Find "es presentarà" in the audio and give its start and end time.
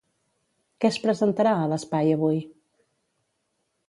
0.93-1.51